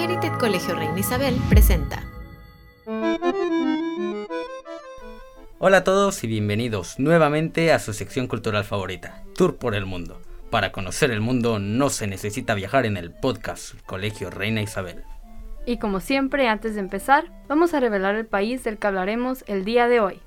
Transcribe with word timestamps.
Merited 0.00 0.32
Colegio 0.38 0.74
Reina 0.74 0.98
Isabel 0.98 1.36
presenta. 1.50 2.02
Hola 5.58 5.76
a 5.76 5.84
todos 5.84 6.24
y 6.24 6.26
bienvenidos 6.26 6.98
nuevamente 6.98 7.70
a 7.70 7.78
su 7.78 7.92
sección 7.92 8.26
cultural 8.26 8.64
favorita, 8.64 9.22
Tour 9.36 9.56
por 9.56 9.74
el 9.74 9.84
Mundo. 9.84 10.22
Para 10.48 10.72
conocer 10.72 11.10
el 11.10 11.20
mundo 11.20 11.58
no 11.58 11.90
se 11.90 12.06
necesita 12.06 12.54
viajar 12.54 12.86
en 12.86 12.96
el 12.96 13.10
podcast 13.10 13.74
Colegio 13.84 14.30
Reina 14.30 14.62
Isabel. 14.62 15.04
Y 15.66 15.76
como 15.76 16.00
siempre, 16.00 16.48
antes 16.48 16.76
de 16.76 16.80
empezar, 16.80 17.30
vamos 17.46 17.74
a 17.74 17.80
revelar 17.80 18.14
el 18.14 18.24
país 18.24 18.64
del 18.64 18.78
que 18.78 18.86
hablaremos 18.86 19.44
el 19.48 19.66
día 19.66 19.86
de 19.86 20.00
hoy. 20.00 20.20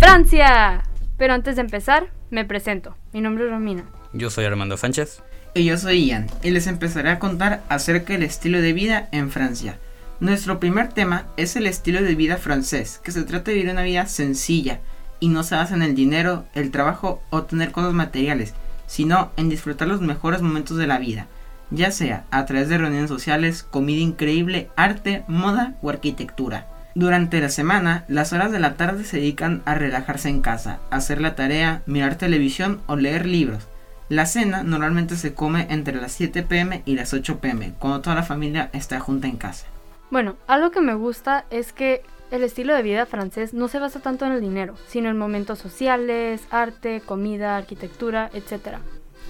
¡Francia! 0.00 0.82
Pero 1.16 1.32
antes 1.32 1.56
de 1.56 1.62
empezar, 1.62 2.10
me 2.28 2.44
presento. 2.44 2.94
Mi 3.14 3.22
nombre 3.22 3.44
es 3.44 3.50
Romina. 3.50 3.86
Yo 4.12 4.28
soy 4.28 4.44
Armando 4.44 4.76
Sánchez. 4.76 5.22
Y 5.52 5.64
yo 5.64 5.76
soy 5.76 6.06
Ian, 6.06 6.28
y 6.44 6.50
les 6.50 6.68
empezaré 6.68 7.10
a 7.10 7.18
contar 7.18 7.62
acerca 7.68 8.12
del 8.12 8.22
estilo 8.22 8.60
de 8.60 8.72
vida 8.72 9.08
en 9.10 9.32
Francia. 9.32 9.78
Nuestro 10.20 10.60
primer 10.60 10.90
tema 10.90 11.26
es 11.36 11.56
el 11.56 11.66
estilo 11.66 12.02
de 12.02 12.14
vida 12.14 12.36
francés, 12.36 13.00
que 13.02 13.10
se 13.10 13.24
trata 13.24 13.50
de 13.50 13.56
vivir 13.56 13.72
una 13.72 13.82
vida 13.82 14.06
sencilla 14.06 14.78
y 15.18 15.28
no 15.28 15.42
se 15.42 15.56
basa 15.56 15.74
en 15.74 15.82
el 15.82 15.96
dinero, 15.96 16.44
el 16.54 16.70
trabajo 16.70 17.20
o 17.30 17.42
tener 17.42 17.72
cosas 17.72 17.94
materiales, 17.94 18.54
sino 18.86 19.32
en 19.36 19.48
disfrutar 19.48 19.88
los 19.88 20.00
mejores 20.00 20.40
momentos 20.40 20.76
de 20.76 20.86
la 20.86 20.98
vida, 20.98 21.26
ya 21.70 21.90
sea 21.90 22.26
a 22.30 22.46
través 22.46 22.68
de 22.68 22.78
reuniones 22.78 23.08
sociales, 23.08 23.64
comida 23.64 24.00
increíble, 24.00 24.68
arte, 24.76 25.24
moda 25.26 25.74
o 25.82 25.90
arquitectura. 25.90 26.68
Durante 26.94 27.40
la 27.40 27.48
semana, 27.48 28.04
las 28.06 28.32
horas 28.32 28.52
de 28.52 28.60
la 28.60 28.74
tarde 28.74 29.04
se 29.04 29.16
dedican 29.16 29.62
a 29.64 29.74
relajarse 29.74 30.28
en 30.28 30.42
casa, 30.42 30.78
hacer 30.90 31.20
la 31.20 31.34
tarea, 31.34 31.82
mirar 31.86 32.14
televisión 32.14 32.80
o 32.86 32.94
leer 32.94 33.26
libros. 33.26 33.66
La 34.10 34.26
cena 34.26 34.64
normalmente 34.64 35.14
se 35.14 35.34
come 35.34 35.68
entre 35.70 35.94
las 36.00 36.10
7 36.10 36.42
pm 36.42 36.82
y 36.84 36.96
las 36.96 37.14
8 37.14 37.38
pm, 37.38 37.74
cuando 37.78 38.00
toda 38.00 38.16
la 38.16 38.24
familia 38.24 38.68
está 38.72 38.98
junta 38.98 39.28
en 39.28 39.36
casa. 39.36 39.68
Bueno, 40.10 40.34
algo 40.48 40.72
que 40.72 40.80
me 40.80 40.94
gusta 40.94 41.44
es 41.50 41.72
que 41.72 42.02
el 42.32 42.42
estilo 42.42 42.74
de 42.74 42.82
vida 42.82 43.06
francés 43.06 43.54
no 43.54 43.68
se 43.68 43.78
basa 43.78 44.00
tanto 44.00 44.26
en 44.26 44.32
el 44.32 44.40
dinero, 44.40 44.74
sino 44.88 45.10
en 45.10 45.16
momentos 45.16 45.60
sociales, 45.60 46.42
arte, 46.50 47.02
comida, 47.06 47.56
arquitectura, 47.56 48.32
etc. 48.34 48.78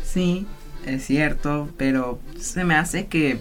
Sí, 0.03 0.47
es 0.87 1.05
cierto, 1.05 1.69
pero 1.77 2.19
se 2.39 2.65
me 2.65 2.75
hace 2.75 3.07
que 3.07 3.39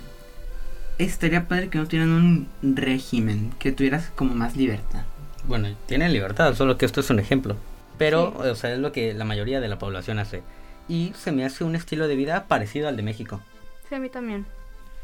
estaría 0.97 1.47
padre 1.47 1.69
que 1.69 1.77
no 1.77 1.87
tuvieran 1.87 2.11
un 2.11 2.49
régimen, 2.75 3.53
que 3.59 3.71
tuvieras 3.71 4.11
como 4.13 4.35
más 4.35 4.57
libertad. 4.57 5.03
Bueno, 5.45 5.69
tienen 5.85 6.11
libertad, 6.11 6.53
solo 6.53 6.77
que 6.77 6.85
esto 6.85 6.99
es 6.99 7.09
un 7.09 7.19
ejemplo. 7.19 7.55
Pero, 7.97 8.33
o 8.37 8.55
sea, 8.55 8.73
es 8.73 8.79
lo 8.79 8.91
que 8.91 9.13
la 9.13 9.23
mayoría 9.23 9.61
de 9.61 9.69
la 9.69 9.79
población 9.79 10.19
hace 10.19 10.43
y 10.89 11.13
se 11.15 11.31
me 11.31 11.45
hace 11.45 11.63
un 11.63 11.75
estilo 11.75 12.09
de 12.09 12.15
vida 12.15 12.47
parecido 12.47 12.89
al 12.89 12.97
de 12.97 13.03
México. 13.03 13.39
Sí, 13.87 13.95
a 13.95 13.99
mí 13.99 14.09
también. 14.09 14.45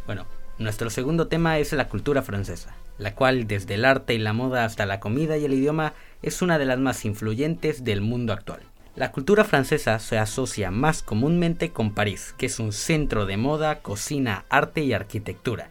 Bueno, 0.05 0.25
nuestro 0.57 0.89
segundo 0.89 1.27
tema 1.27 1.59
es 1.59 1.71
la 1.71 1.87
cultura 1.87 2.21
francesa, 2.21 2.75
la 2.97 3.15
cual 3.15 3.47
desde 3.47 3.75
el 3.75 3.85
arte 3.85 4.13
y 4.13 4.17
la 4.17 4.33
moda 4.33 4.65
hasta 4.65 4.85
la 4.85 4.99
comida 4.99 5.37
y 5.37 5.45
el 5.45 5.53
idioma 5.53 5.93
es 6.21 6.41
una 6.41 6.57
de 6.57 6.65
las 6.65 6.79
más 6.79 7.05
influyentes 7.05 7.83
del 7.83 8.01
mundo 8.01 8.33
actual. 8.33 8.61
La 8.95 9.11
cultura 9.11 9.43
francesa 9.43 9.99
se 9.99 10.17
asocia 10.17 10.71
más 10.71 11.03
comúnmente 11.03 11.71
con 11.71 11.93
París, 11.93 12.33
que 12.37 12.45
es 12.45 12.59
un 12.59 12.71
centro 12.71 13.25
de 13.25 13.37
moda, 13.37 13.79
cocina, 13.79 14.45
arte 14.49 14.83
y 14.83 14.93
arquitectura, 14.93 15.69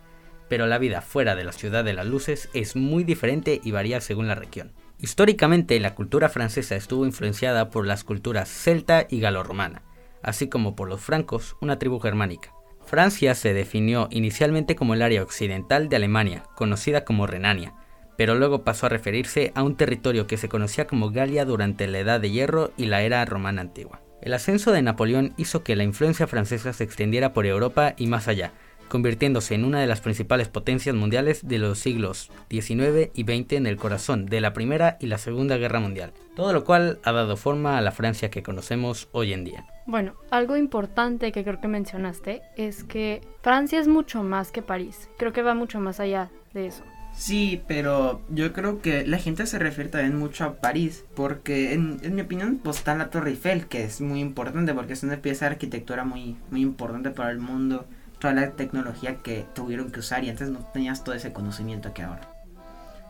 pero 0.48 0.66
la 0.66 0.78
vida 0.78 1.00
fuera 1.00 1.34
de 1.34 1.44
la 1.44 1.52
ciudad 1.52 1.84
de 1.84 1.94
las 1.94 2.06
luces 2.06 2.50
es 2.52 2.76
muy 2.76 3.02
diferente 3.02 3.60
y 3.64 3.70
varía 3.70 4.00
según 4.02 4.28
la 4.28 4.34
región. 4.34 4.72
Históricamente 4.98 5.80
la 5.80 5.94
cultura 5.94 6.28
francesa 6.28 6.76
estuvo 6.76 7.06
influenciada 7.06 7.70
por 7.70 7.86
las 7.86 8.04
culturas 8.04 8.48
celta 8.48 9.06
y 9.08 9.20
galorromana, 9.20 9.82
así 10.24 10.48
como 10.48 10.74
por 10.74 10.88
los 10.88 11.00
francos, 11.00 11.56
una 11.60 11.78
tribu 11.78 12.00
germánica. 12.00 12.52
Francia 12.84 13.34
se 13.34 13.54
definió 13.54 14.08
inicialmente 14.10 14.76
como 14.76 14.94
el 14.94 15.02
área 15.02 15.22
occidental 15.22 15.88
de 15.88 15.96
Alemania, 15.96 16.44
conocida 16.54 17.04
como 17.04 17.26
Renania, 17.26 17.74
pero 18.16 18.34
luego 18.34 18.62
pasó 18.62 18.86
a 18.86 18.90
referirse 18.90 19.52
a 19.54 19.62
un 19.62 19.76
territorio 19.76 20.26
que 20.26 20.36
se 20.36 20.48
conocía 20.48 20.86
como 20.86 21.10
Galia 21.10 21.44
durante 21.44 21.86
la 21.86 21.98
Edad 21.98 22.20
de 22.20 22.30
Hierro 22.30 22.72
y 22.76 22.86
la 22.86 23.02
era 23.02 23.24
romana 23.24 23.62
antigua. 23.62 24.00
El 24.22 24.34
ascenso 24.34 24.72
de 24.72 24.82
Napoleón 24.82 25.34
hizo 25.36 25.62
que 25.62 25.76
la 25.76 25.84
influencia 25.84 26.26
francesa 26.26 26.72
se 26.72 26.84
extendiera 26.84 27.32
por 27.32 27.46
Europa 27.46 27.94
y 27.96 28.06
más 28.06 28.28
allá, 28.28 28.52
convirtiéndose 28.94 29.56
en 29.56 29.64
una 29.64 29.80
de 29.80 29.88
las 29.88 30.00
principales 30.00 30.46
potencias 30.46 30.94
mundiales 30.94 31.48
de 31.48 31.58
los 31.58 31.80
siglos 31.80 32.30
XIX 32.48 33.10
y 33.12 33.24
XX 33.24 33.54
en 33.54 33.66
el 33.66 33.76
corazón 33.76 34.26
de 34.26 34.40
la 34.40 34.52
Primera 34.52 34.98
y 35.00 35.06
la 35.06 35.18
Segunda 35.18 35.56
Guerra 35.56 35.80
Mundial, 35.80 36.12
todo 36.36 36.52
lo 36.52 36.62
cual 36.62 37.00
ha 37.02 37.10
dado 37.10 37.36
forma 37.36 37.76
a 37.76 37.80
la 37.80 37.90
Francia 37.90 38.30
que 38.30 38.44
conocemos 38.44 39.08
hoy 39.10 39.32
en 39.32 39.42
día. 39.42 39.66
Bueno, 39.86 40.14
algo 40.30 40.56
importante 40.56 41.32
que 41.32 41.42
creo 41.42 41.60
que 41.60 41.66
mencionaste 41.66 42.42
es 42.56 42.84
que 42.84 43.20
Francia 43.42 43.80
es 43.80 43.88
mucho 43.88 44.22
más 44.22 44.52
que 44.52 44.62
París, 44.62 45.08
creo 45.16 45.32
que 45.32 45.42
va 45.42 45.54
mucho 45.54 45.80
más 45.80 45.98
allá 45.98 46.30
de 46.52 46.68
eso. 46.68 46.84
Sí, 47.16 47.62
pero 47.66 48.20
yo 48.28 48.52
creo 48.52 48.80
que 48.80 49.04
la 49.04 49.18
gente 49.18 49.46
se 49.46 49.58
refiere 49.58 49.90
también 49.90 50.16
mucho 50.16 50.44
a 50.44 50.54
París, 50.60 51.04
porque 51.16 51.72
en, 51.72 51.98
mi 52.14 52.20
opinión 52.20 52.60
pues 52.62 52.76
está 52.76 52.94
la 52.94 53.10
Torre 53.10 53.30
Eiffel, 53.30 53.66
que 53.66 53.82
es 53.82 54.00
muy 54.00 54.20
importante 54.20 54.72
porque 54.72 54.92
es 54.92 55.02
una 55.02 55.16
pieza 55.16 55.46
de 55.46 55.54
arquitectura 55.54 56.04
muy, 56.04 56.36
muy 56.52 56.60
importante 56.60 57.10
para 57.10 57.32
el 57.32 57.40
mundo 57.40 57.86
toda 58.24 58.32
la 58.32 58.52
tecnología 58.52 59.16
que 59.16 59.44
tuvieron 59.52 59.90
que 59.90 60.00
usar 60.00 60.24
y 60.24 60.30
antes 60.30 60.48
no 60.48 60.60
tenías 60.72 61.04
todo 61.04 61.14
ese 61.14 61.34
conocimiento 61.34 61.92
que 61.92 62.04
ahora. 62.04 62.22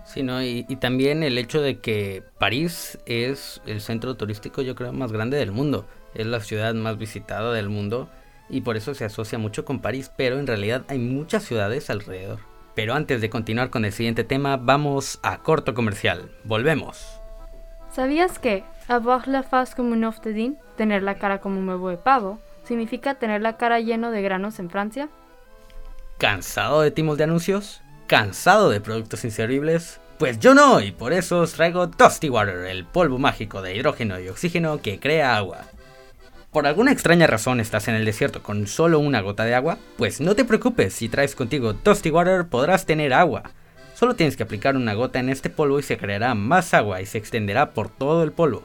Sí, 0.05 0.25
¿no? 0.25 0.43
Y, 0.43 0.67
y, 0.69 0.75
también 0.75 1.23
el 1.23 1.39
hecho 1.39 1.63
de 1.63 1.79
que 1.79 2.25
París 2.41 2.99
es 3.07 3.61
el 3.65 3.81
centro 3.81 4.17
turístico 4.17 4.61
yo 4.61 4.75
creo 4.75 4.93
más 4.93 5.13
grande 5.13 5.37
del 5.37 5.53
mundo, 5.53 5.87
es 6.17 6.27
la 6.27 6.41
ciudad 6.41 6.75
más 6.75 6.99
visitada 6.99 7.53
del 7.53 7.69
mundo 7.69 8.09
y 8.49 8.63
por 8.63 8.77
eso 8.77 8.93
se 8.93 9.05
asocia 9.05 9.39
mucho 9.39 9.65
con 9.65 9.79
París, 9.79 10.11
pero 10.17 10.41
en 10.41 10.49
realidad 10.49 10.83
hay 10.89 10.99
muchas 10.99 11.45
ciudades 11.45 11.91
alrededor. 11.91 12.41
Pero 12.75 12.95
antes 12.95 13.21
de 13.21 13.31
continuar 13.31 13.71
con 13.71 13.85
el 13.85 13.93
siguiente 13.93 14.25
tema, 14.25 14.57
vamos 14.57 15.21
a 15.23 15.39
corto 15.45 15.75
comercial. 15.75 16.29
Volvemos. 16.43 17.21
¿Sabías 17.93 18.41
que 18.41 18.65
avoir 18.89 19.29
la 19.29 19.45
face 19.45 19.77
comme 19.77 19.93
un 19.93 20.03
œuf 20.03 20.21
de 20.23 20.33
din, 20.33 20.59
tener 20.77 21.05
la 21.05 21.19
cara 21.19 21.39
como 21.39 21.61
un 21.61 21.69
huevo 21.69 21.91
de 21.91 21.99
pavo, 21.99 22.41
significa 22.65 23.15
tener 23.17 23.43
la 23.43 23.57
cara 23.57 23.81
lleno 23.81 24.11
de 24.11 24.23
granos 24.23 24.59
en 24.59 24.71
Francia? 24.71 25.09
¿Cansado 26.19 26.81
de 26.81 26.91
timos 26.91 27.19
de 27.19 27.25
anuncios? 27.25 27.83
¿Cansado 28.07 28.71
de 28.71 28.81
productos 28.81 29.25
inservibles? 29.25 30.01
Pues 30.19 30.39
yo 30.39 30.55
no, 30.55 30.81
y 30.81 30.93
por 30.93 31.13
eso 31.13 31.41
os 31.41 31.55
traigo 31.55 31.91
Toasty 31.91 32.29
Water, 32.29 32.67
el 32.67 32.85
polvo 32.85 33.19
mágico 33.19 33.63
de 33.63 33.75
hidrógeno 33.75 34.21
y 34.21 34.29
oxígeno 34.29 34.81
que 34.81 35.01
crea 35.01 35.37
agua. 35.37 35.63
¿Por 36.53 36.69
alguna 36.69 36.93
extraña 36.93 37.27
razón 37.27 37.59
estás 37.59 37.89
en 37.89 37.97
el 37.97 38.05
desierto 38.05 38.41
con 38.41 38.69
solo 38.69 39.01
una 39.01 39.21
gota 39.21 39.45
de 39.45 39.57
agua? 39.57 39.77
Pues 39.97 40.21
no 40.21 40.37
te 40.37 40.45
preocupes, 40.45 40.95
si 40.95 41.09
traes 41.09 41.35
contigo 41.35 41.75
Toasty 41.75 42.11
Water 42.11 42.47
podrás 42.47 42.87
tener 42.87 43.13
agua. 43.13 43.43
Solo 43.95 44.15
tienes 44.15 44.37
que 44.37 44.45
aplicar 44.45 44.77
una 44.77 44.95
gota 44.95 45.19
en 45.19 45.31
este 45.31 45.51
polvo 45.51 45.81
y 45.81 45.83
se 45.83 45.99
creará 45.99 46.35
más 46.37 46.73
agua 46.73 47.01
y 47.01 47.07
se 47.07 47.19
extenderá 47.19 47.75
por 47.75 47.89
todo 47.89 48.23
el 48.23 48.31
polvo. 48.31 48.63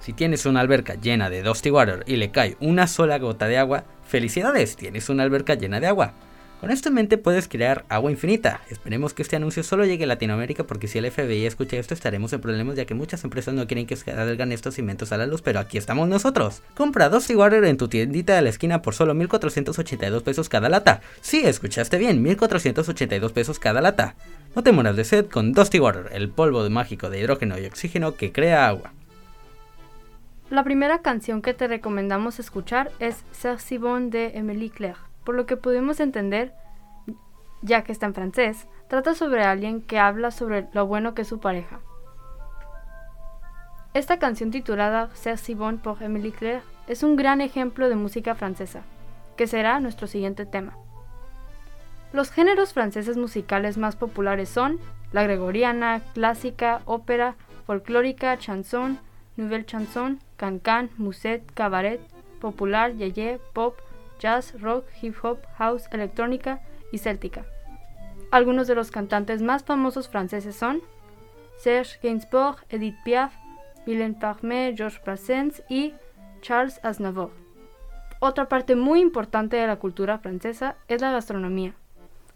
Si 0.00 0.12
tienes 0.12 0.46
una 0.46 0.60
alberca 0.60 0.94
llena 0.94 1.30
de 1.30 1.42
Dusty 1.42 1.70
Water 1.70 2.04
y 2.06 2.16
le 2.16 2.30
cae 2.30 2.56
una 2.60 2.86
sola 2.86 3.18
gota 3.18 3.46
de 3.46 3.58
agua, 3.58 3.84
felicidades, 4.06 4.76
tienes 4.76 5.08
una 5.08 5.22
alberca 5.22 5.54
llena 5.54 5.78
de 5.78 5.86
agua. 5.86 6.14
Con 6.60 6.70
puedes 7.22 7.48
crear 7.48 7.86
agua 7.88 8.10
infinita. 8.10 8.60
Esperemos 8.68 9.14
que 9.14 9.22
este 9.22 9.36
anuncio 9.36 9.62
solo 9.62 9.86
llegue 9.86 10.04
a 10.04 10.06
Latinoamérica 10.06 10.64
porque 10.64 10.88
si 10.88 10.98
el 10.98 11.10
FBI 11.10 11.46
escucha 11.46 11.78
esto 11.78 11.94
estaremos 11.94 12.34
en 12.34 12.42
problemas 12.42 12.76
ya 12.76 12.84
que 12.84 12.92
muchas 12.92 13.24
empresas 13.24 13.54
no 13.54 13.66
quieren 13.66 13.86
que 13.86 13.96
salgan 13.96 14.52
estos 14.52 14.78
inventos 14.78 15.10
a 15.12 15.16
la 15.16 15.26
luz, 15.26 15.40
pero 15.40 15.58
aquí 15.58 15.78
estamos 15.78 16.06
nosotros. 16.06 16.60
Compra 16.76 17.08
Dusty 17.08 17.34
Water 17.34 17.64
en 17.64 17.78
tu 17.78 17.88
tiendita 17.88 18.36
de 18.36 18.42
la 18.42 18.50
esquina 18.50 18.82
por 18.82 18.94
solo 18.94 19.14
1482 19.14 20.22
pesos 20.22 20.50
cada 20.50 20.68
lata. 20.68 21.00
Sí, 21.22 21.40
escuchaste 21.46 21.96
bien, 21.96 22.22
1482 22.22 23.32
pesos 23.32 23.58
cada 23.58 23.80
lata. 23.80 24.16
No 24.54 24.62
te 24.62 24.72
mueras 24.72 24.96
de 24.96 25.04
sed 25.04 25.26
con 25.28 25.54
Dusty 25.54 25.78
Water, 25.78 26.10
el 26.12 26.28
polvo 26.28 26.68
mágico 26.68 27.08
de 27.08 27.20
hidrógeno 27.20 27.58
y 27.58 27.64
oxígeno 27.64 28.16
que 28.16 28.32
crea 28.32 28.68
agua. 28.68 28.92
La 30.50 30.64
primera 30.64 30.98
canción 30.98 31.42
que 31.42 31.54
te 31.54 31.68
recomendamos 31.68 32.40
escuchar 32.40 32.90
es 32.98 33.24
si 33.58 33.78
bon 33.78 34.10
de 34.10 34.32
Emily 34.34 34.68
Claire. 34.68 34.98
Por 35.22 35.36
lo 35.36 35.46
que 35.46 35.56
pudimos 35.56 36.00
entender, 36.00 36.52
ya 37.62 37.84
que 37.84 37.92
está 37.92 38.06
en 38.06 38.14
francés, 38.14 38.66
trata 38.88 39.14
sobre 39.14 39.44
alguien 39.44 39.80
que 39.80 40.00
habla 40.00 40.32
sobre 40.32 40.66
lo 40.72 40.88
bueno 40.88 41.14
que 41.14 41.22
es 41.22 41.28
su 41.28 41.38
pareja. 41.38 41.78
Esta 43.94 44.18
canción 44.18 44.50
titulada 44.50 45.08
si 45.14 45.54
bon 45.54 45.78
por 45.78 46.02
Emily 46.02 46.32
Claire 46.32 46.62
es 46.88 47.04
un 47.04 47.14
gran 47.14 47.40
ejemplo 47.40 47.88
de 47.88 47.94
música 47.94 48.34
francesa, 48.34 48.82
que 49.36 49.46
será 49.46 49.78
nuestro 49.78 50.08
siguiente 50.08 50.46
tema. 50.46 50.76
Los 52.12 52.32
géneros 52.32 52.72
franceses 52.72 53.16
musicales 53.16 53.78
más 53.78 53.94
populares 53.94 54.48
son 54.48 54.80
la 55.12 55.22
gregoriana, 55.22 56.00
clásica, 56.12 56.80
ópera, 56.86 57.36
folclórica, 57.66 58.36
chanson, 58.36 58.98
nouvelle 59.36 59.64
chanson, 59.64 60.18
cancan, 60.40 60.88
musette, 60.96 61.52
cabaret, 61.52 62.00
popular, 62.40 62.94
yeye, 62.94 63.38
pop, 63.52 63.76
jazz, 64.18 64.58
rock, 64.58 64.86
hip 65.02 65.14
hop, 65.22 65.38
house, 65.58 65.86
electrónica 65.92 66.62
y 66.90 66.96
céltica. 66.96 67.44
Algunos 68.30 68.66
de 68.66 68.74
los 68.74 68.90
cantantes 68.90 69.42
más 69.42 69.64
famosos 69.64 70.08
franceses 70.08 70.56
son 70.56 70.80
Serge 71.58 71.98
Gainsbourg, 72.02 72.56
Edith 72.70 72.96
Piaf, 73.04 73.34
Mylène 73.86 74.18
Farmer, 74.18 74.74
Georges 74.74 75.02
Brassens 75.04 75.62
y 75.68 75.92
Charles 76.40 76.80
Aznavour. 76.82 77.32
Otra 78.18 78.48
parte 78.48 78.76
muy 78.76 79.00
importante 79.00 79.58
de 79.58 79.66
la 79.66 79.76
cultura 79.76 80.18
francesa 80.18 80.76
es 80.88 81.02
la 81.02 81.12
gastronomía. 81.12 81.74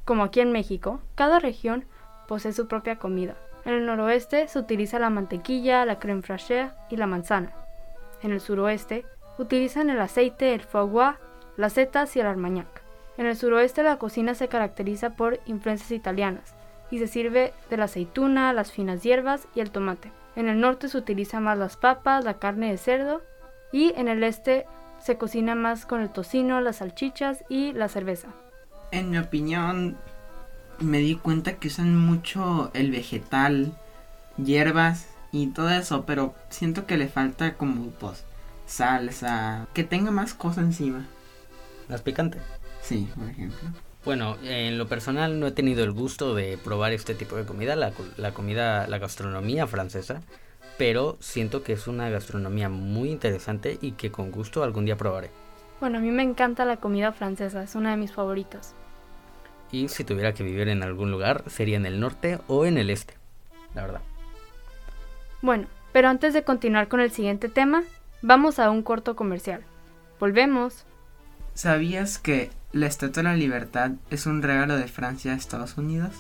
Como 0.05 0.25
aquí 0.25 0.41
en 0.41 0.53
México, 0.53 1.01
cada 1.15 1.39
región 1.39 1.87
posee 2.29 2.53
su 2.53 2.69
propia 2.69 2.97
comida. 2.97 3.35
En 3.65 3.73
el 3.73 3.87
noroeste 3.87 4.47
se 4.49 4.59
utiliza 4.59 4.99
la 4.99 5.09
mantequilla, 5.09 5.87
la 5.87 5.99
crème 5.99 6.23
fraîche 6.23 6.71
y 6.91 6.97
la 6.97 7.07
manzana. 7.07 7.64
En 8.25 8.33
el 8.33 8.41
suroeste 8.41 9.05
utilizan 9.37 9.91
el 9.91 10.01
aceite, 10.01 10.55
el 10.55 10.63
foie 10.63 10.91
gras, 10.91 11.19
las 11.59 11.75
setas 11.75 12.17
y 12.17 12.21
el 12.21 12.27
armagnac. 12.27 12.83
En 13.19 13.27
el 13.27 13.37
suroeste 13.37 13.83
la 13.83 13.99
cocina 13.99 14.35
se 14.35 14.49
caracteriza 14.49 15.11
por 15.11 15.41
influencias 15.45 15.91
italianas 15.91 16.55
y 16.91 16.99
se 16.99 17.07
sirve 17.07 17.53
de 17.69 17.77
la 17.77 17.85
aceituna, 17.85 18.55
las 18.55 18.73
finas 18.73 19.03
hierbas 19.03 19.47
y 19.55 19.61
el 19.61 19.71
tomate. 19.71 20.11
En 20.37 20.49
el 20.49 20.59
norte 20.59 20.89
se 20.89 20.97
utiliza 20.97 21.39
más 21.39 21.59
las 21.59 21.77
papas, 21.77 22.25
la 22.25 22.39
carne 22.39 22.71
de 22.71 22.79
cerdo 22.79 23.21
y 23.73 23.93
en 23.95 24.09
el 24.09 24.25
este 24.25 24.65
se 25.01 25.19
cocina 25.19 25.55
más 25.55 25.85
con 25.85 26.01
el 26.01 26.09
tocino, 26.09 26.63
las 26.63 26.77
salchichas 26.77 27.45
y 27.51 27.75
la 27.75 27.89
cerveza. 27.89 28.29
En 28.91 29.11
mi 29.11 29.19
opinión, 29.19 29.99
me 30.81 30.97
di 31.01 31.17
cuenta 31.17 31.57
que 31.57 31.69
usan 31.69 31.95
mucho 31.95 32.71
el 32.73 32.91
vegetal, 32.91 33.75
hierbas 34.39 35.14
y 35.35 35.49
todo 35.49 35.69
eso, 35.69 36.07
pero 36.07 36.33
siento 36.49 36.87
que 36.87 36.97
le 36.97 37.09
falta 37.09 37.55
como 37.55 37.91
pues 37.91 38.25
salsa, 38.67 39.67
que 39.75 39.83
tenga 39.83 40.13
más 40.13 40.33
cosas 40.33 40.65
encima. 40.65 41.07
¿Las 41.89 42.03
picantes? 42.03 42.41
Sí, 42.83 43.11
por 43.17 43.29
ejemplo. 43.29 43.59
Bueno, 44.05 44.37
en 44.45 44.79
lo 44.79 44.87
personal 44.87 45.41
no 45.41 45.49
he 45.49 45.51
tenido 45.51 45.83
el 45.83 45.91
gusto 45.91 46.37
de 46.37 46.57
probar 46.57 46.93
este 46.93 47.17
tipo 47.17 47.35
de 47.35 47.45
comida, 47.45 47.75
la, 47.75 47.93
la 48.17 48.33
comida, 48.33 48.87
la 48.87 48.99
gastronomía 48.99 49.67
francesa, 49.67 50.23
pero 50.79 51.17
siento 51.19 51.65
que 51.65 51.73
es 51.73 51.89
una 51.89 52.09
gastronomía 52.11 52.69
muy 52.69 53.11
interesante 53.11 53.77
y 53.81 53.93
que 53.93 54.13
con 54.13 54.31
gusto 54.31 54.63
algún 54.63 54.85
día 54.85 54.97
probaré. 54.97 55.31
Bueno, 55.81 55.99
a 55.99 56.01
mí 56.01 56.13
me 56.13 56.23
encanta 56.23 56.65
la 56.65 56.77
comida 56.77 57.11
francesa, 57.11 57.65
es 57.65 57.75
una 57.75 57.91
de 57.91 57.97
mis 57.97 58.13
favoritas. 58.13 58.77
Y 59.73 59.89
si 59.89 60.05
tuviera 60.05 60.33
que 60.33 60.45
vivir 60.45 60.69
en 60.69 60.85
algún 60.85 61.11
lugar, 61.11 61.43
sería 61.49 61.77
en 61.77 61.87
el 61.87 61.99
norte 61.99 62.39
o 62.47 62.67
en 62.67 62.79
el 62.79 62.91
este, 62.91 63.15
la 63.75 63.83
verdad. 63.83 64.01
Bueno, 65.45 65.67
pero 65.93 66.09
antes 66.09 66.33
de 66.33 66.43
continuar 66.43 66.89
con 66.89 67.01
el 67.01 67.11
siguiente 67.11 67.51
tema, 67.51 67.83
vamos 68.23 68.59
a 68.59 68.71
un 68.71 68.83
corto 68.83 69.15
comercial. 69.15 69.63
Volvemos. 70.19 70.87
¿Sabías 71.53 72.19
que 72.19 72.51
la 72.73 72.87
Estatua 72.87 73.23
de 73.23 73.29
la 73.29 73.37
Libertad 73.37 73.91
es 74.09 74.25
un 74.25 74.41
regalo 74.41 74.75
de 74.79 74.89
Francia 74.89 75.33
a 75.33 75.37
Estados 75.37 75.77
Unidos? 75.77 76.15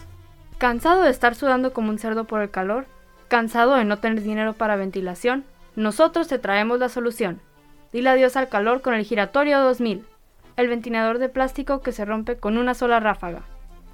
¿Cansado 0.58 1.04
de 1.04 1.10
estar 1.10 1.34
sudando 1.34 1.72
como 1.72 1.88
un 1.88 1.98
cerdo 1.98 2.26
por 2.26 2.42
el 2.42 2.50
calor? 2.50 2.84
¿Cansado 3.28 3.76
de 3.76 3.86
no 3.86 3.96
tener 3.96 4.22
dinero 4.22 4.52
para 4.52 4.76
ventilación? 4.76 5.44
Nosotros 5.74 6.28
te 6.28 6.38
traemos 6.38 6.78
la 6.78 6.90
solución. 6.90 7.40
Dile 7.94 8.10
adiós 8.10 8.36
al 8.36 8.50
calor 8.50 8.82
con 8.82 8.92
el 8.92 9.04
Giratorio 9.04 9.58
2000, 9.60 10.04
el 10.58 10.68
ventilador 10.68 11.18
de 11.18 11.30
plástico 11.30 11.80
que 11.80 11.92
se 11.92 12.04
rompe 12.04 12.36
con 12.36 12.58
una 12.58 12.74
sola 12.74 13.00
ráfaga. 13.00 13.40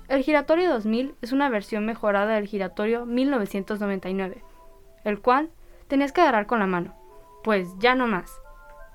El 0.09 0.25
Giratorio 0.25 0.69
2000 0.71 1.15
es 1.23 1.31
una 1.31 1.49
versión 1.51 1.87
mejorada 1.87 2.35
del 2.35 2.49
Giratorio 2.49 3.07
1999, 3.07 4.43
el 5.05 5.21
cual 5.21 5.51
tenías 5.89 6.13
que 6.13 6.21
agarrar 6.21 6.47
con 6.47 6.59
la 6.61 6.67
mano, 6.67 6.95
pues 7.43 7.69
ya 7.79 7.95
no 7.95 8.07
más. 8.07 8.31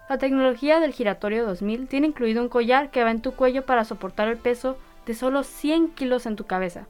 La 0.07 0.17
tecnología 0.17 0.79
del 0.79 0.93
giratorio 0.93 1.45
2000 1.45 1.87
tiene 1.87 2.07
incluido 2.07 2.41
un 2.41 2.49
collar 2.49 2.91
que 2.91 3.03
va 3.03 3.11
en 3.11 3.21
tu 3.21 3.31
cuello 3.31 3.65
para 3.65 3.85
soportar 3.85 4.27
el 4.27 4.37
peso 4.37 4.77
de 5.05 5.13
solo 5.13 5.43
100 5.43 5.89
kilos 5.89 6.25
en 6.25 6.35
tu 6.35 6.45
cabeza. 6.45 6.87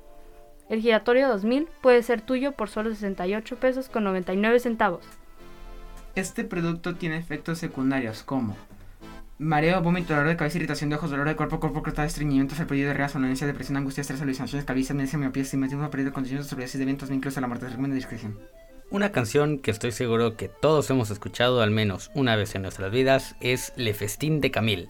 El 0.69 0.81
giratorio 0.81 1.29
2000 1.29 1.67
puede 1.81 2.01
ser 2.03 2.21
tuyo 2.21 2.51
por 2.51 2.69
solo 2.69 2.89
68 2.89 3.55
pesos 3.57 3.87
con 3.87 4.03
99 4.03 4.59
centavos. 4.59 5.05
Este 6.15 6.43
producto 6.43 6.95
tiene 6.95 7.17
efectos 7.17 7.59
secundarios 7.59 8.23
como 8.23 8.55
mareo, 9.37 9.81
vómito, 9.81 10.13
dolor 10.13 10.29
de 10.29 10.37
cabeza, 10.37 10.57
irritación 10.57 10.89
de 10.89 10.95
ojos, 10.95 11.11
dolor 11.11 11.27
de 11.27 11.35
cuerpo, 11.35 11.59
cuerpo 11.59 11.83
cortado, 11.83 12.07
estreñimiento, 12.07 12.55
periodo 12.67 12.89
de 12.89 12.93
rea, 12.95 13.09
somnolencia, 13.09 13.45
depresión, 13.45 13.77
angustia, 13.77 14.01
estrés, 14.01 14.21
alucinaciones, 14.21 14.65
calvicie, 14.65 14.93
amnesia, 14.93 15.19
miopía, 15.19 15.43
estigmatismo, 15.43 15.89
pérdida 15.89 16.09
de 16.09 16.13
condiciones, 16.13 16.47
sobredosis 16.47 16.79
de 16.79 16.85
vientos, 16.85 17.37
a 17.37 17.41
la 17.41 17.47
muerte, 17.47 17.67
recomiendo 17.67 17.95
discreción. 17.95 18.39
Una 18.91 19.11
canción 19.11 19.57
que 19.57 19.71
estoy 19.71 19.91
seguro 19.91 20.37
que 20.37 20.47
todos 20.47 20.89
hemos 20.91 21.09
escuchado 21.09 21.61
al 21.61 21.71
menos 21.71 22.11
una 22.13 22.35
vez 22.35 22.53
en 22.53 22.61
nuestras 22.61 22.91
vidas 22.91 23.35
es 23.41 23.73
Le 23.75 23.95
Festín 23.95 24.41
de 24.41 24.51
Camille, 24.51 24.89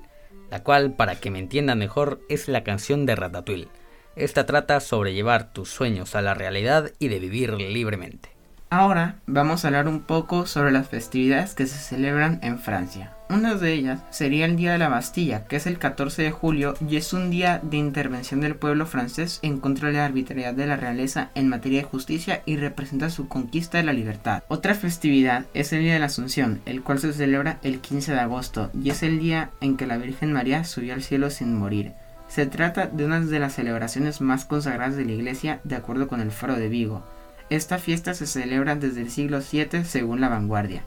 la 0.52 0.64
cual, 0.64 0.94
para 0.96 1.16
que 1.16 1.32
me 1.32 1.40
entiendan 1.40 1.80
mejor, 1.80 2.20
es 2.28 2.50
la 2.50 2.64
canción 2.64 3.06
de 3.06 3.16
Ratatouille. 3.16 3.70
Esta 4.18 4.46
trata 4.46 4.82
sobre 4.82 5.14
llevar 5.14 5.54
tus 5.54 5.70
sueños 5.70 6.14
a 6.16 6.22
la 6.22 6.34
realidad 6.34 6.92
y 7.00 7.08
de 7.08 7.20
vivir 7.20 7.54
libremente. 7.54 8.35
Ahora 8.78 9.16
vamos 9.26 9.64
a 9.64 9.70
hablar 9.70 9.88
un 9.88 10.02
poco 10.02 10.46
sobre 10.46 10.74
las 10.74 10.90
festividades 10.90 11.56
que 11.56 11.66
se 11.66 11.78
celebran 11.78 12.40
en 12.44 12.60
Francia. 12.60 13.14
Una 13.30 13.56
de 13.56 13.72
ellas 13.72 14.02
sería 14.10 14.44
el 14.44 14.58
Día 14.58 14.74
de 14.74 14.78
la 14.78 14.90
Bastilla, 14.90 15.46
que 15.46 15.56
es 15.56 15.66
el 15.66 15.80
14 15.80 16.24
de 16.24 16.32
julio 16.32 16.74
y 16.86 16.98
es 16.98 17.14
un 17.14 17.30
día 17.32 17.62
de 17.64 17.78
intervención 17.78 18.42
del 18.42 18.58
pueblo 18.58 18.86
francés 18.86 19.40
en 19.44 19.62
contra 19.62 19.88
de 19.88 19.94
la 19.94 20.04
arbitrariedad 20.04 20.54
de 20.54 20.68
la 20.68 20.76
realeza 20.76 21.30
en 21.36 21.48
materia 21.48 21.80
de 21.80 21.88
justicia 21.88 22.42
y 22.46 22.58
representa 22.58 23.10
su 23.10 23.30
conquista 23.30 23.78
de 23.78 23.86
la 23.86 23.94
libertad. 23.94 24.44
Otra 24.50 24.76
festividad 24.76 25.46
es 25.54 25.72
el 25.72 25.80
Día 25.80 25.94
de 25.94 26.00
la 26.00 26.08
Asunción, 26.08 26.60
el 26.66 26.84
cual 26.84 27.00
se 27.00 27.14
celebra 27.14 27.60
el 27.64 27.80
15 27.80 28.12
de 28.12 28.20
agosto 28.20 28.72
y 28.74 28.90
es 28.90 29.04
el 29.04 29.20
día 29.20 29.52
en 29.62 29.78
que 29.78 29.88
la 29.88 29.96
Virgen 29.96 30.34
María 30.34 30.66
subió 30.66 30.96
al 30.96 31.02
cielo 31.02 31.30
sin 31.30 31.58
morir. 31.58 31.94
Se 32.28 32.46
trata 32.46 32.88
de 32.88 33.06
una 33.06 33.22
de 33.22 33.40
las 33.40 33.54
celebraciones 33.54 34.20
más 34.20 34.44
consagradas 34.44 34.98
de 34.98 35.06
la 35.06 35.14
iglesia 35.14 35.62
de 35.64 35.78
acuerdo 35.78 36.10
con 36.10 36.20
el 36.20 36.32
Foro 36.32 36.56
de 36.56 36.68
Vigo. 36.68 37.06
Esta 37.50 37.78
fiesta 37.78 38.14
se 38.14 38.26
celebra 38.26 38.76
desde 38.76 39.02
el 39.02 39.12
siglo 39.12 39.40
VII 39.40 39.84
según 39.84 40.20
la 40.20 40.30
vanguardia. 40.30 40.84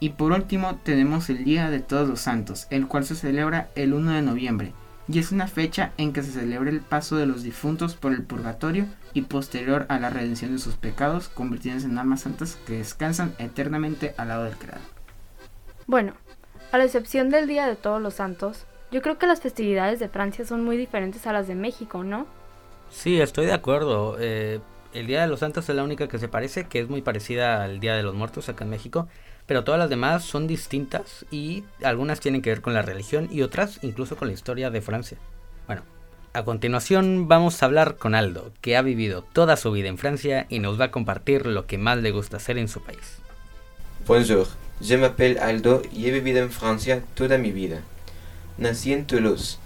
Y 0.00 0.10
por 0.10 0.32
último 0.32 0.76
tenemos 0.82 1.28
el 1.28 1.44
Día 1.44 1.70
de 1.70 1.80
Todos 1.80 2.08
los 2.08 2.20
Santos, 2.20 2.66
el 2.70 2.88
cual 2.88 3.04
se 3.04 3.14
celebra 3.14 3.68
el 3.74 3.92
1 3.92 4.12
de 4.12 4.22
noviembre, 4.22 4.72
y 5.06 5.18
es 5.18 5.32
una 5.32 5.46
fecha 5.46 5.92
en 5.98 6.12
que 6.12 6.22
se 6.22 6.32
celebra 6.32 6.70
el 6.70 6.80
paso 6.80 7.16
de 7.16 7.26
los 7.26 7.42
difuntos 7.42 7.94
por 7.94 8.12
el 8.12 8.22
purgatorio 8.22 8.86
y 9.12 9.22
posterior 9.22 9.84
a 9.88 9.98
la 9.98 10.10
redención 10.10 10.52
de 10.52 10.58
sus 10.58 10.76
pecados, 10.76 11.28
convirtiéndose 11.28 11.86
en 11.86 11.98
almas 11.98 12.22
santas 12.22 12.58
que 12.66 12.78
descansan 12.78 13.34
eternamente 13.38 14.14
al 14.16 14.28
lado 14.28 14.44
del 14.44 14.56
Creador. 14.56 14.82
Bueno, 15.86 16.14
a 16.72 16.78
la 16.78 16.84
excepción 16.84 17.28
del 17.28 17.46
Día 17.46 17.66
de 17.66 17.76
Todos 17.76 18.00
los 18.00 18.14
Santos, 18.14 18.64
yo 18.90 19.02
creo 19.02 19.18
que 19.18 19.26
las 19.26 19.40
festividades 19.40 20.00
de 20.00 20.08
Francia 20.08 20.46
son 20.46 20.64
muy 20.64 20.76
diferentes 20.76 21.26
a 21.26 21.32
las 21.32 21.46
de 21.46 21.54
México, 21.54 22.02
¿no? 22.04 22.26
Sí, 22.90 23.20
estoy 23.20 23.46
de 23.46 23.54
acuerdo. 23.54 24.16
Eh, 24.18 24.60
el 24.94 25.06
Día 25.06 25.22
de 25.22 25.28
los 25.28 25.40
Santos 25.40 25.68
es 25.68 25.74
la 25.74 25.84
única 25.84 26.08
que 26.08 26.18
se 26.18 26.28
parece, 26.28 26.64
que 26.64 26.80
es 26.80 26.88
muy 26.88 27.02
parecida 27.02 27.64
al 27.64 27.80
Día 27.80 27.96
de 27.96 28.02
los 28.02 28.14
Muertos 28.14 28.48
acá 28.48 28.64
en 28.64 28.70
México, 28.70 29.08
pero 29.46 29.64
todas 29.64 29.78
las 29.78 29.90
demás 29.90 30.24
son 30.24 30.46
distintas 30.46 31.26
y 31.30 31.64
algunas 31.82 32.20
tienen 32.20 32.42
que 32.42 32.50
ver 32.50 32.60
con 32.60 32.74
la 32.74 32.82
religión 32.82 33.28
y 33.30 33.42
otras 33.42 33.78
incluso 33.82 34.16
con 34.16 34.28
la 34.28 34.34
historia 34.34 34.70
de 34.70 34.80
Francia. 34.80 35.18
Bueno, 35.66 35.82
a 36.32 36.44
continuación 36.44 37.28
vamos 37.28 37.62
a 37.62 37.66
hablar 37.66 37.96
con 37.96 38.14
Aldo, 38.14 38.52
que 38.60 38.76
ha 38.76 38.82
vivido 38.82 39.22
toda 39.32 39.56
su 39.56 39.72
vida 39.72 39.88
en 39.88 39.98
Francia 39.98 40.46
y 40.48 40.58
nos 40.58 40.80
va 40.80 40.86
a 40.86 40.90
compartir 40.90 41.46
lo 41.46 41.66
que 41.66 41.78
más 41.78 41.98
le 41.98 42.10
gusta 42.10 42.36
hacer 42.36 42.58
en 42.58 42.68
su 42.68 42.82
país. 42.82 43.18
Bonjour, 44.06 44.46
je 44.80 44.96
m'appelle 44.96 45.38
Aldo 45.38 45.82
y 45.92 46.06
he 46.06 46.10
vivido 46.10 46.40
en 46.40 46.50
Francia 46.50 47.02
toda 47.14 47.38
mi 47.38 47.52
vida. 47.52 47.82
Nací 48.58 48.92
en 48.92 49.06
Toulouse, 49.06 49.58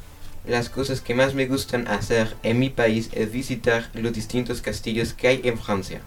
las 0.47 0.69
cosas 0.69 1.01
que 1.01 1.15
más 1.15 1.35
me 1.35 1.47
gustan 1.47 1.89
hacer 1.89 2.37
en 2.45 2.61
mi 2.61 2.71
país 2.71 3.11
es 3.13 3.33
visitar 3.33 3.91
los 3.95 4.13
distintos 4.13 4.63
castillos 4.63 5.13
que 5.13 5.29
hay 5.29 5.41
en 5.45 5.59
Francia. 5.59 6.01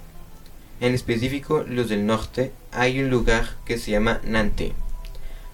En 0.79 0.93
específico 0.93 1.65
los 1.67 1.89
del 1.89 2.05
norte 2.05 2.53
hay 2.71 3.01
un 3.01 3.09
lugar 3.09 3.49
que 3.65 3.77
se 3.77 3.91
llama 3.91 4.21
Nantes. 4.23 4.71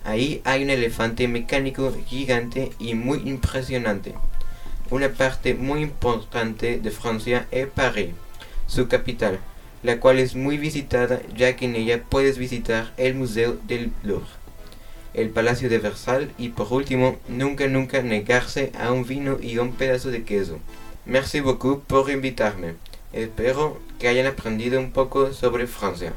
Ahí 0.04 0.42
hay 0.44 0.64
un 0.64 0.70
elefante 0.70 1.28
mecánico 1.28 1.92
gigante 2.06 2.72
y 2.78 2.94
muy 2.94 3.28
impresionante. 3.28 4.14
Una 4.92 5.10
parte 5.10 5.56
muy 5.56 5.82
importante 5.82 6.80
de 6.80 6.92
Francia 6.92 7.48
es 7.50 7.66
París, 7.66 8.10
su 8.68 8.88
capital, 8.88 9.40
la 9.82 10.00
cual 10.00 10.20
es 10.20 10.36
muy 10.36 10.60
visitada 10.60 11.22
ya 11.36 11.56
que 11.56 11.66
en 11.66 11.76
ella 11.76 12.04
puedes 12.04 12.38
visitar 12.38 12.94
el 12.98 13.16
Museo 13.16 13.58
del 13.68 13.92
Louvre 14.04 14.45
el 15.16 15.30
Palacio 15.30 15.70
de 15.70 15.80
Versalles 15.80 16.30
y 16.38 16.50
por 16.50 16.72
último, 16.72 17.18
nunca 17.28 17.68
nunca 17.68 18.02
negarse 18.02 18.72
a 18.80 18.92
un 18.92 19.06
vino 19.06 19.38
y 19.42 19.58
un 19.58 19.74
pedazo 19.74 20.12
de 20.12 20.24
queso. 20.24 20.60
Merci 21.06 21.40
beaucoup 21.40 21.84
por 21.86 22.10
invitarme. 22.10 22.76
Espero 23.14 23.80
que 24.00 24.08
hayan 24.08 24.28
aprendido 24.28 24.80
un 24.80 24.92
poco 24.92 25.32
sobre 25.34 25.68
Francia. 25.68 26.14